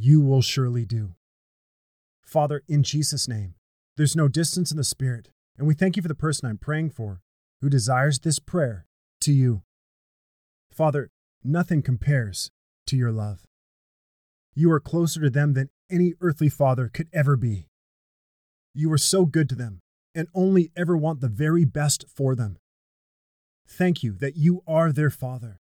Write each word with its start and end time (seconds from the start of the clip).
you 0.00 0.20
will 0.20 0.42
surely 0.42 0.84
do. 0.84 1.14
Father, 2.22 2.62
in 2.68 2.82
Jesus' 2.82 3.26
name, 3.26 3.54
there's 3.96 4.16
no 4.16 4.28
distance 4.28 4.70
in 4.70 4.76
the 4.76 4.84
Spirit, 4.84 5.30
and 5.56 5.66
we 5.66 5.74
thank 5.74 5.96
you 5.96 6.02
for 6.02 6.08
the 6.08 6.14
person 6.14 6.48
I'm 6.48 6.58
praying 6.58 6.90
for 6.90 7.20
who 7.60 7.68
desires 7.68 8.20
this 8.20 8.38
prayer 8.38 8.86
to 9.22 9.32
you. 9.32 9.62
Father, 10.70 11.10
nothing 11.42 11.82
compares 11.82 12.50
to 12.86 12.96
your 12.96 13.10
love. 13.10 13.44
You 14.54 14.70
are 14.70 14.80
closer 14.80 15.20
to 15.20 15.30
them 15.30 15.54
than 15.54 15.70
any 15.90 16.14
earthly 16.20 16.48
father 16.48 16.88
could 16.88 17.08
ever 17.12 17.36
be. 17.36 17.68
You 18.74 18.92
are 18.92 18.98
so 18.98 19.26
good 19.26 19.48
to 19.48 19.54
them 19.54 19.80
and 20.14 20.28
only 20.34 20.70
ever 20.76 20.96
want 20.96 21.20
the 21.20 21.28
very 21.28 21.64
best 21.64 22.04
for 22.14 22.36
them. 22.36 22.58
Thank 23.66 24.02
you 24.02 24.12
that 24.18 24.36
you 24.36 24.62
are 24.66 24.92
their 24.92 25.10
father. 25.10 25.60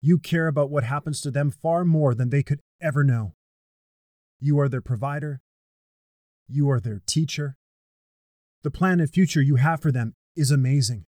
You 0.00 0.18
care 0.18 0.46
about 0.46 0.70
what 0.70 0.84
happens 0.84 1.20
to 1.22 1.30
them 1.30 1.50
far 1.50 1.84
more 1.84 2.14
than 2.14 2.30
they 2.30 2.42
could 2.42 2.60
ever 2.80 3.04
know. 3.04 3.34
You 4.40 4.58
are 4.60 4.68
their 4.68 4.80
provider. 4.80 5.40
You 6.48 6.70
are 6.70 6.80
their 6.80 7.00
teacher. 7.06 7.56
The 8.62 8.70
plan 8.70 9.00
and 9.00 9.10
future 9.10 9.42
you 9.42 9.56
have 9.56 9.80
for 9.80 9.92
them 9.92 10.14
is 10.36 10.50
amazing. 10.50 11.04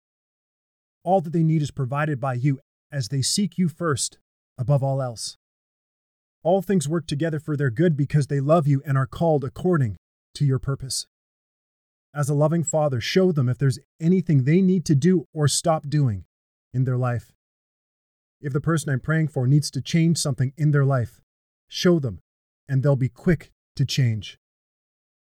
All 1.04 1.20
that 1.20 1.32
they 1.32 1.42
need 1.42 1.62
is 1.62 1.70
provided 1.70 2.20
by 2.20 2.34
you 2.34 2.60
as 2.92 3.08
they 3.08 3.22
seek 3.22 3.58
you 3.58 3.68
first 3.68 4.18
above 4.58 4.82
all 4.82 5.02
else. 5.02 5.36
All 6.42 6.62
things 6.62 6.88
work 6.88 7.06
together 7.06 7.40
for 7.40 7.56
their 7.56 7.70
good 7.70 7.96
because 7.96 8.28
they 8.28 8.40
love 8.40 8.66
you 8.66 8.82
and 8.86 8.96
are 8.96 9.06
called 9.06 9.44
according 9.44 9.96
to 10.34 10.44
your 10.44 10.58
purpose. 10.58 11.06
As 12.14 12.28
a 12.28 12.34
loving 12.34 12.62
father, 12.62 13.00
show 13.00 13.32
them 13.32 13.48
if 13.48 13.58
there's 13.58 13.78
anything 14.00 14.44
they 14.44 14.62
need 14.62 14.84
to 14.86 14.94
do 14.94 15.26
or 15.34 15.48
stop 15.48 15.88
doing 15.88 16.24
in 16.72 16.84
their 16.84 16.96
life. 16.96 17.32
If 18.40 18.52
the 18.52 18.60
person 18.60 18.90
I'm 18.90 19.00
praying 19.00 19.28
for 19.28 19.46
needs 19.46 19.70
to 19.72 19.80
change 19.80 20.18
something 20.18 20.52
in 20.56 20.70
their 20.70 20.84
life, 20.84 21.20
show 21.68 21.98
them, 21.98 22.20
and 22.68 22.82
they'll 22.82 22.96
be 22.96 23.08
quick 23.08 23.52
to 23.76 23.84
change. 23.84 24.38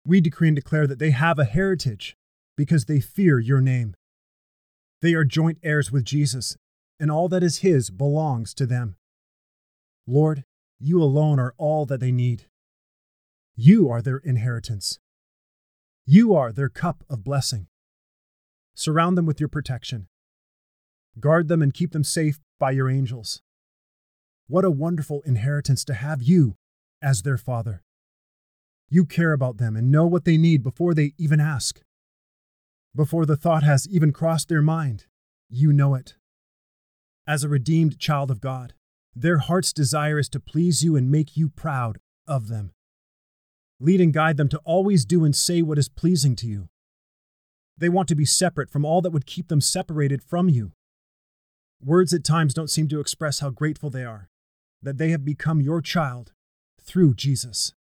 We 0.04 0.20
decree 0.20 0.48
and 0.48 0.56
declare 0.56 0.86
that 0.86 0.98
they 0.98 1.10
have 1.10 1.38
a 1.38 1.44
heritage 1.44 2.16
because 2.56 2.86
they 2.86 3.00
fear 3.00 3.38
your 3.38 3.60
name. 3.60 3.94
They 5.02 5.14
are 5.14 5.24
joint 5.24 5.58
heirs 5.62 5.92
with 5.92 6.04
Jesus, 6.04 6.56
and 6.98 7.10
all 7.10 7.28
that 7.28 7.42
is 7.42 7.58
His 7.58 7.90
belongs 7.90 8.54
to 8.54 8.66
them. 8.66 8.96
Lord, 10.06 10.44
you 10.80 11.02
alone 11.02 11.38
are 11.38 11.54
all 11.58 11.86
that 11.86 12.00
they 12.00 12.12
need. 12.12 12.46
You 13.54 13.90
are 13.90 14.00
their 14.00 14.18
inheritance. 14.18 14.98
You 16.06 16.34
are 16.34 16.52
their 16.52 16.68
cup 16.68 17.04
of 17.10 17.24
blessing. 17.24 17.66
Surround 18.74 19.18
them 19.18 19.26
with 19.26 19.40
your 19.40 19.48
protection. 19.48 20.08
Guard 21.20 21.48
them 21.48 21.62
and 21.62 21.74
keep 21.74 21.92
them 21.92 22.04
safe 22.04 22.40
by 22.58 22.70
your 22.70 22.88
angels. 22.88 23.42
What 24.50 24.64
a 24.64 24.70
wonderful 24.70 25.20
inheritance 25.26 25.84
to 25.84 25.92
have 25.92 26.22
you 26.22 26.56
as 27.02 27.20
their 27.20 27.36
Father. 27.36 27.82
You 28.88 29.04
care 29.04 29.34
about 29.34 29.58
them 29.58 29.76
and 29.76 29.90
know 29.90 30.06
what 30.06 30.24
they 30.24 30.38
need 30.38 30.62
before 30.62 30.94
they 30.94 31.12
even 31.18 31.38
ask. 31.38 31.82
Before 32.96 33.26
the 33.26 33.36
thought 33.36 33.62
has 33.62 33.86
even 33.90 34.10
crossed 34.10 34.48
their 34.48 34.62
mind, 34.62 35.04
you 35.50 35.70
know 35.70 35.94
it. 35.94 36.14
As 37.26 37.44
a 37.44 37.48
redeemed 37.50 37.98
child 37.98 38.30
of 38.30 38.40
God, 38.40 38.72
their 39.14 39.36
heart's 39.36 39.70
desire 39.70 40.18
is 40.18 40.30
to 40.30 40.40
please 40.40 40.82
you 40.82 40.96
and 40.96 41.10
make 41.10 41.36
you 41.36 41.50
proud 41.50 41.98
of 42.26 42.48
them. 42.48 42.72
Lead 43.78 44.00
and 44.00 44.14
guide 44.14 44.38
them 44.38 44.48
to 44.48 44.60
always 44.64 45.04
do 45.04 45.26
and 45.26 45.36
say 45.36 45.60
what 45.60 45.76
is 45.76 45.90
pleasing 45.90 46.34
to 46.36 46.46
you. 46.46 46.70
They 47.76 47.90
want 47.90 48.08
to 48.08 48.14
be 48.14 48.24
separate 48.24 48.70
from 48.70 48.86
all 48.86 49.02
that 49.02 49.10
would 49.10 49.26
keep 49.26 49.48
them 49.48 49.60
separated 49.60 50.22
from 50.22 50.48
you. 50.48 50.72
Words 51.84 52.14
at 52.14 52.24
times 52.24 52.54
don't 52.54 52.70
seem 52.70 52.88
to 52.88 52.98
express 52.98 53.40
how 53.40 53.50
grateful 53.50 53.90
they 53.90 54.06
are 54.06 54.30
that 54.82 54.98
they 54.98 55.10
have 55.10 55.24
become 55.24 55.60
your 55.60 55.80
child 55.80 56.32
through 56.80 57.14
Jesus. 57.14 57.72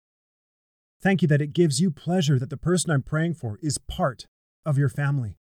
Thank 1.00 1.22
you 1.22 1.28
that 1.28 1.40
it 1.40 1.52
gives 1.52 1.80
you 1.80 1.90
pleasure 1.90 2.38
that 2.38 2.50
the 2.50 2.56
person 2.56 2.90
I'm 2.90 3.02
praying 3.02 3.34
for 3.34 3.58
is 3.62 3.78
part 3.78 4.26
of 4.66 4.78
your 4.78 4.88
family. 4.88 5.36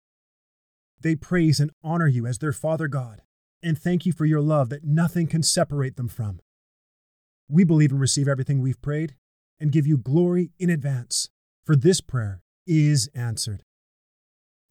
They 0.99 1.15
praise 1.15 1.59
and 1.59 1.71
honor 1.83 2.07
you 2.07 2.25
as 2.25 2.39
their 2.39 2.53
Father 2.53 2.87
God, 2.87 3.21
and 3.61 3.77
thank 3.77 4.05
you 4.05 4.13
for 4.13 4.25
your 4.25 4.41
love 4.41 4.69
that 4.69 4.83
nothing 4.83 5.27
can 5.27 5.43
separate 5.43 5.95
them 5.95 6.07
from. 6.07 6.39
We 7.49 7.63
believe 7.63 7.91
and 7.91 7.99
receive 7.99 8.27
everything 8.27 8.61
we've 8.61 8.81
prayed 8.81 9.15
and 9.59 9.71
give 9.71 9.85
you 9.85 9.97
glory 9.97 10.51
in 10.59 10.69
advance, 10.69 11.29
for 11.63 11.75
this 11.75 12.01
prayer 12.01 12.41
is 12.65 13.09
answered. 13.13 13.63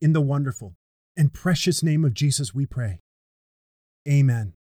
In 0.01 0.13
the 0.13 0.21
wonderful 0.21 0.75
and 1.17 1.33
precious 1.33 1.83
name 1.83 2.05
of 2.05 2.15
Jesus, 2.15 2.55
we 2.55 2.67
pray. 2.67 3.01
Amen. 4.09 4.55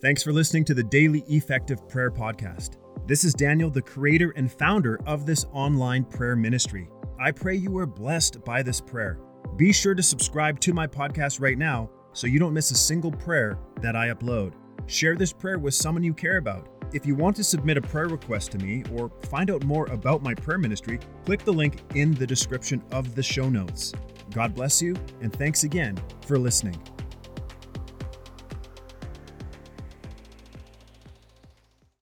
Thanks 0.00 0.22
for 0.22 0.32
listening 0.32 0.64
to 0.66 0.74
the 0.74 0.84
Daily 0.84 1.24
Effective 1.26 1.88
Prayer 1.88 2.12
Podcast. 2.12 2.76
This 3.08 3.24
is 3.24 3.34
Daniel, 3.34 3.68
the 3.68 3.82
creator 3.82 4.32
and 4.36 4.52
founder 4.52 5.00
of 5.06 5.26
this 5.26 5.44
online 5.52 6.04
prayer 6.04 6.36
ministry. 6.36 6.88
I 7.18 7.32
pray 7.32 7.56
you 7.56 7.76
are 7.78 7.86
blessed 7.86 8.44
by 8.44 8.62
this 8.62 8.80
prayer. 8.80 9.18
Be 9.56 9.72
sure 9.72 9.96
to 9.96 10.02
subscribe 10.04 10.60
to 10.60 10.72
my 10.72 10.86
podcast 10.86 11.40
right 11.40 11.58
now 11.58 11.90
so 12.12 12.28
you 12.28 12.38
don't 12.38 12.54
miss 12.54 12.70
a 12.70 12.76
single 12.76 13.10
prayer 13.10 13.58
that 13.82 13.96
I 13.96 14.10
upload. 14.10 14.52
Share 14.86 15.16
this 15.16 15.32
prayer 15.32 15.58
with 15.58 15.74
someone 15.74 16.04
you 16.04 16.14
care 16.14 16.36
about. 16.36 16.68
If 16.92 17.04
you 17.04 17.16
want 17.16 17.34
to 17.34 17.42
submit 17.42 17.76
a 17.76 17.82
prayer 17.82 18.06
request 18.06 18.52
to 18.52 18.58
me 18.58 18.84
or 18.94 19.10
find 19.28 19.50
out 19.50 19.64
more 19.64 19.86
about 19.86 20.22
my 20.22 20.32
prayer 20.32 20.58
ministry, 20.58 21.00
click 21.24 21.44
the 21.44 21.52
link 21.52 21.82
in 21.96 22.14
the 22.14 22.26
description 22.26 22.84
of 22.92 23.16
the 23.16 23.22
show 23.24 23.48
notes. 23.48 23.92
God 24.30 24.54
bless 24.54 24.80
you, 24.80 24.94
and 25.22 25.32
thanks 25.32 25.64
again 25.64 25.98
for 26.24 26.38
listening. 26.38 26.80